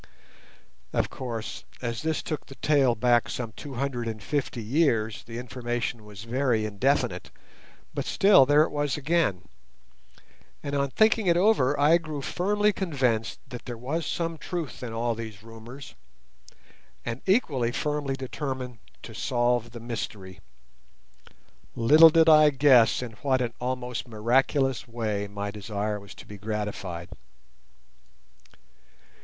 [0.93, 5.37] Of course, as this took the tale back some two hundred and fifty years, the
[5.37, 7.29] information was very indefinite;
[7.93, 9.47] but still there it was again,
[10.63, 14.91] and on thinking it over I grew firmly convinced that there was some truth in
[14.91, 15.93] all these rumours,
[17.05, 20.39] and equally firmly determined to solve the mystery.
[21.75, 26.39] Little did I guess in what an almost miraculous way my desire was to be
[26.39, 27.09] gratified.